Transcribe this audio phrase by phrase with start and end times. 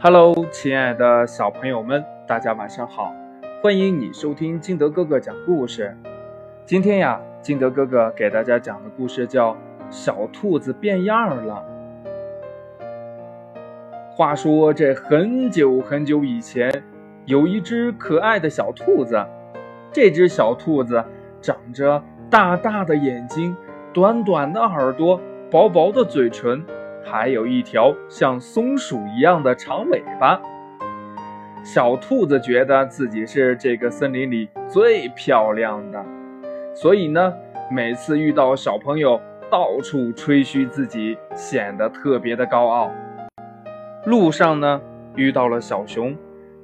[0.00, 3.12] Hello，亲爱的小朋友们，大家晚上好！
[3.60, 5.92] 欢迎你收听金德哥哥讲故事。
[6.64, 9.54] 今天呀，金德哥哥给大家讲的故事叫
[9.90, 11.64] 《小兔子变样了》。
[14.14, 16.70] 话说，这很久很久以前，
[17.24, 19.26] 有一只可爱的小兔子。
[19.90, 21.04] 这只小兔子
[21.40, 23.56] 长着大大的眼睛、
[23.92, 25.20] 短短的耳朵、
[25.50, 26.64] 薄薄的嘴唇。
[27.10, 30.40] 还有一条像松鼠一样的长尾巴。
[31.64, 36.04] 小兔子觉得自己是这个森林里最漂亮的，
[36.74, 37.32] 所以呢，
[37.70, 42.90] 每次遇到小朋友，到处吹嘘自己，显得特别的高傲。
[44.04, 44.80] 路上呢，
[45.16, 46.16] 遇到了小熊，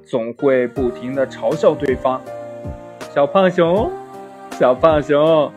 [0.03, 2.21] 总会不停的嘲笑对方
[3.13, 3.91] ：“小胖熊，
[4.51, 5.51] 小胖熊，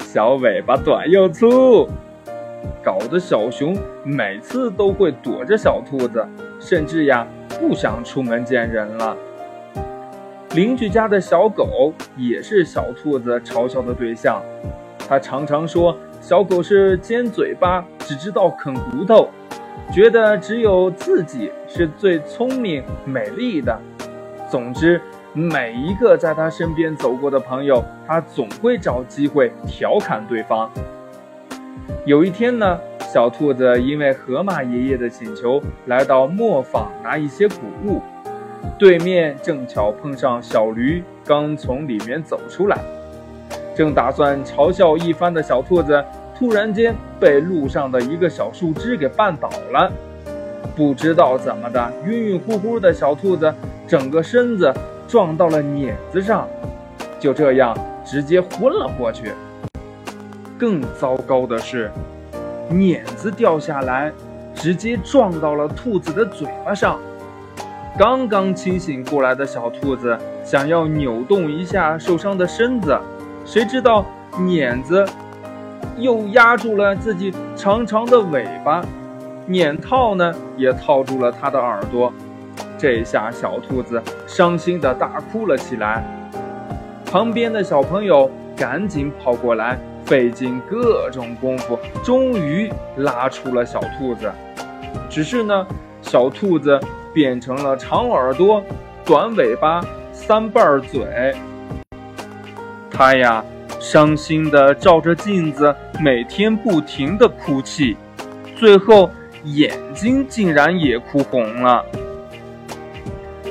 [0.00, 1.88] 小尾巴短又粗。”
[2.82, 6.26] 搞得小熊每次都会躲着小兔子，
[6.60, 9.16] 甚至呀不想出门见人了。
[10.54, 14.40] 邻居家的小狗也是小兔子嘲笑的对象，
[15.08, 19.28] 他常常说小狗是尖嘴巴，只知道啃骨头，
[19.92, 23.76] 觉得只有自己是最聪明美丽的。
[24.48, 25.00] 总之，
[25.32, 30.70] 每一个在他身边走过的朋友，他总会找机会调侃对方。
[32.06, 37.54] 有一天呢，小兔子因为河马爷爷的请求，来到磨坊拿一些谷
[37.86, 38.02] 物。
[38.78, 42.76] 对面正巧碰上小驴刚从里面走出来，
[43.74, 46.04] 正打算嘲笑一番的小兔子，
[46.38, 49.90] 突然间被路上的一个小树枝给绊倒了。
[50.76, 53.50] 不知道怎么的，晕晕乎乎的小兔子
[53.86, 54.70] 整个身子
[55.08, 56.46] 撞到了碾子上，
[57.18, 57.74] 就这样
[58.04, 59.32] 直接昏了过去。
[60.58, 61.90] 更糟糕的是，
[62.68, 64.12] 碾子掉下来，
[64.54, 66.98] 直接撞到了兔子的嘴巴上。
[67.98, 72.98] 刚刚清醒过来的小兔子想要扭动一下受伤的身子，
[73.44, 74.04] 谁知道
[74.38, 75.04] 碾子
[75.96, 78.84] 又压住了自己长长的尾巴，
[79.46, 82.12] 碾套呢也套住了它的耳朵。
[82.76, 86.04] 这下小兔子伤心的大哭了起来。
[87.06, 89.78] 旁边的小朋友赶紧跑过来。
[90.04, 94.30] 费尽各种功夫，终于拉出了小兔子。
[95.08, 95.66] 只是呢，
[96.02, 96.78] 小兔子
[97.12, 98.62] 变成了长耳朵、
[99.04, 101.34] 短尾巴、三瓣嘴。
[102.90, 103.44] 它呀，
[103.80, 107.96] 伤心的照着镜子，每天不停的哭泣，
[108.56, 109.10] 最后
[109.44, 111.84] 眼睛竟然也哭红了。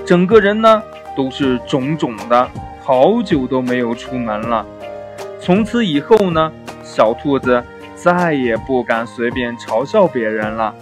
[0.06, 0.84] 整个人呢，
[1.16, 2.48] 都是肿肿的，
[2.82, 4.66] 好久都没有出门了。
[5.46, 6.50] 从此以后呢，
[6.84, 7.62] 小兔子
[7.96, 10.74] 再也不敢随便嘲笑别人了。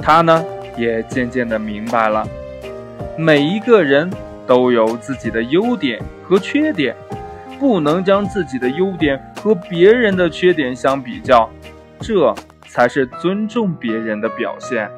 [0.00, 0.42] 它呢，
[0.78, 2.26] 也渐渐的明白了，
[3.18, 4.10] 每一个人
[4.46, 6.96] 都有自己的优点和缺点，
[7.60, 11.50] 不能将自己的优点和别人的缺点相比较，
[12.00, 12.34] 这
[12.66, 14.90] 才是尊重别人的表现。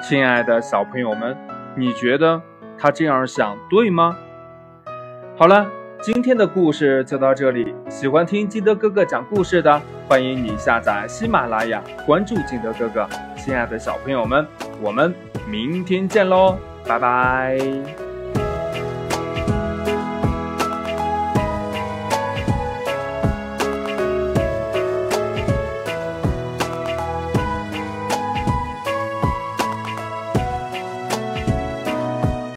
[0.00, 1.36] 亲爱的小朋友们，
[1.74, 2.40] 你觉得
[2.78, 4.16] 他这样想对吗？
[5.36, 5.66] 好了。
[6.02, 7.74] 今天的故事就到这里。
[7.88, 13.08] 喜欢听金德哥哥讲故事的，欢迎你下载喜马拉雅，关注金德哥哥。
[13.36, 14.46] 亲爱的小朋友们，
[14.80, 15.12] 我们
[15.48, 18.05] 明天见喽，拜拜。